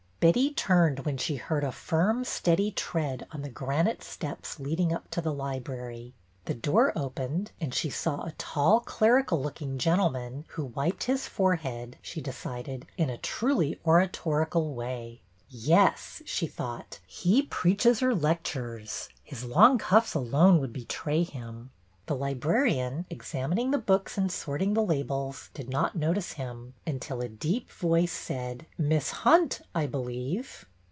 [0.23, 5.09] Betty turned when she heard a firm, steady tread on the granite steps leading up
[5.09, 6.13] to the library.
[6.45, 11.55] The door opened, and she saw a tall clerical looking gentleman, who wiped his fore
[11.55, 15.21] head, she decided, in a truly oratorical way.
[15.49, 21.71] Yes, she thought, he preaches or lectures; his long cuffs alone would betray him.
[22.07, 27.21] The librarian, examining the books and sort ing the labels, did not notice him, until
[27.21, 30.65] a deep voice said: Miss Hunt, I believe."